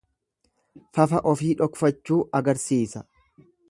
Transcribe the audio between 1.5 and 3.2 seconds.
dhokfachuu agarsiisa.